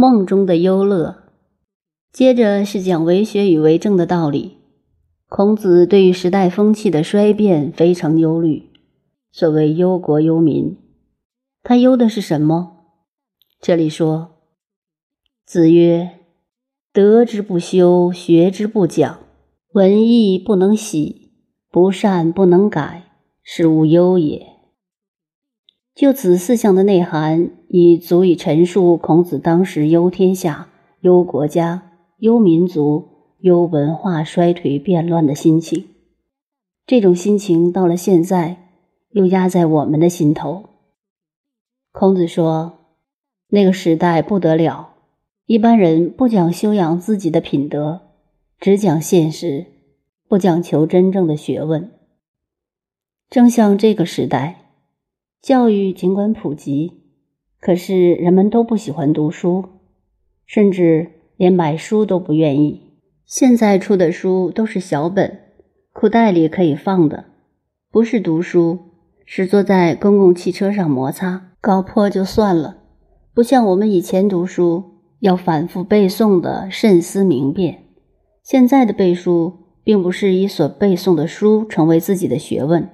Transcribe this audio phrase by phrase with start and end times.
[0.00, 1.24] 梦中的忧乐，
[2.12, 4.58] 接着是讲为学与为政的道理。
[5.28, 8.70] 孔子对于时代风气的衰变非常忧虑，
[9.32, 10.78] 所谓忧国忧民，
[11.64, 12.76] 他忧的是什么？
[13.60, 14.36] 这里说
[15.44, 16.20] ：“子曰，
[16.92, 19.18] 德之不修，学之不讲，
[19.72, 21.32] 文艺不能喜，
[21.72, 23.10] 不善不能改，
[23.42, 24.46] 是无忧也。”
[25.98, 30.68] 就此四项的内涵，已足以陈述孔子当时忧天下、
[31.00, 33.08] 忧国家、忧民族、
[33.40, 35.86] 忧文化衰颓变乱的心情。
[36.86, 38.68] 这种心情到了现在，
[39.10, 40.66] 又压在我们的心头。
[41.90, 42.78] 孔子说
[43.50, 44.90] ：“那个时代不得了，
[45.46, 48.02] 一般人不讲修养自己的品德，
[48.60, 49.66] 只讲现实，
[50.28, 51.90] 不讲求真正的学问。
[53.28, 54.66] 正像这个时代。”
[55.48, 56.92] 教育尽管普及，
[57.58, 59.64] 可是人们都不喜欢读书，
[60.44, 62.82] 甚至连买书都不愿意。
[63.24, 65.38] 现在出的书都是小本，
[65.94, 67.24] 裤袋里可以放的，
[67.90, 68.78] 不是读书，
[69.24, 72.82] 是坐在公共汽车上摩擦，搞破就算了。
[73.32, 74.84] 不像我们以前读书
[75.20, 77.84] 要反复背诵的，慎思明辨。
[78.42, 82.90] 现在的背书，并不是以所背诵的书成为自己的学问。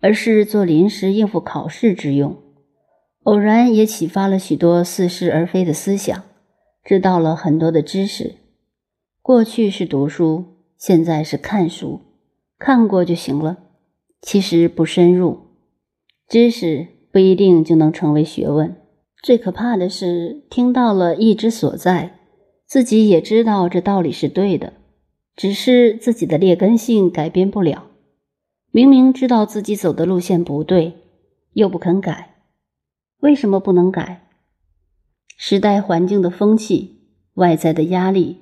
[0.00, 2.36] 而是做临时应付考试之用，
[3.24, 6.24] 偶然也启发了许多似是而非的思想，
[6.84, 8.36] 知道了很多的知识。
[9.20, 10.44] 过去是读书，
[10.78, 12.00] 现在是看书，
[12.58, 13.58] 看过就行了，
[14.22, 15.48] 其实不深入。
[16.28, 18.76] 知识不一定就能成为学问。
[19.22, 22.18] 最可怕的是，听到了意之所在，
[22.66, 24.74] 自己也知道这道理是对的，
[25.34, 27.86] 只是自己的劣根性改变不了。
[28.78, 30.92] 明明知道自己走的路线不对，
[31.54, 32.36] 又不肯改，
[33.18, 34.28] 为什么不能改？
[35.36, 37.00] 时代环境的风气、
[37.34, 38.36] 外在的压力，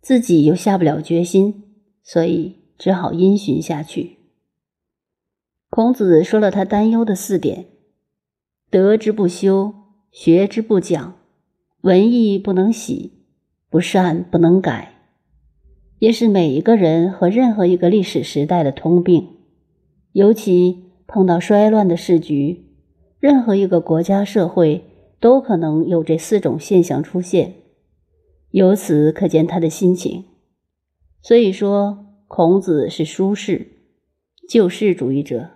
[0.00, 1.64] 自己又下不了决心，
[2.04, 4.18] 所以只好因循下去。
[5.68, 7.66] 孔子说了他担忧的四点：
[8.70, 9.74] 德之不修，
[10.12, 11.16] 学之不讲，
[11.80, 13.24] 文艺不能喜，
[13.68, 14.94] 不善不能改，
[15.98, 19.38] 也是每一个人和任何一个历史时代的通病。
[20.12, 22.66] 尤其碰到衰乱的时局，
[23.18, 24.84] 任何一个国家社会
[25.20, 27.54] 都可能有这四种现象出现。
[28.50, 30.24] 由此可见他的心情。
[31.22, 33.68] 所以说，孔子是舒适
[34.48, 35.50] 救世主义者。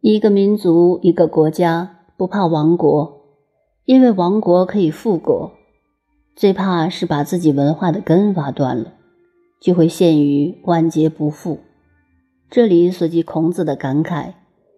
[0.00, 3.22] 一个民族、一个国家不怕亡国，
[3.84, 5.52] 因为亡国可以复国；
[6.36, 8.94] 最怕是把自己文化的根挖断了，
[9.60, 11.60] 就会陷于万劫不复。
[12.50, 14.32] 这里所记孔子的感慨，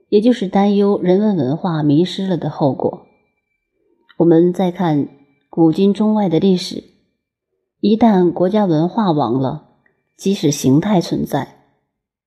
[0.09, 3.07] 也就是担忧人文文化迷失了的后果。
[4.19, 5.09] 我们再看
[5.49, 6.83] 古今中外的历史，
[7.79, 9.69] 一旦国家文化亡了，
[10.17, 11.67] 即使形态存在，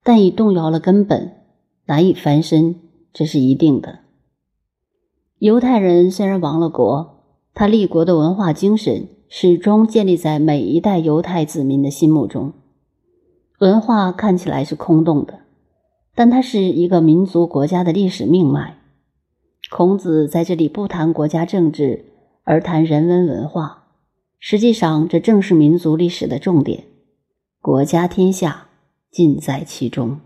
[0.02, 1.34] 但已动摇了根本，
[1.88, 2.76] 难以翻身，
[3.12, 4.00] 这是一定的。
[5.40, 12.54] 犹太人虽然亡了国，他立国的文化精神始终建立在每一代犹太子民的心目中。
[13.64, 15.40] 文化看起来是空洞的，
[16.14, 18.76] 但它是一个民族国家的历史命脉。
[19.72, 22.04] 孔子在这里不谈国家政治，
[22.44, 23.86] 而谈人文文化。
[24.38, 26.84] 实际上，这正是民族历史的重点，
[27.62, 28.68] 国家天下
[29.10, 30.20] 尽在其中。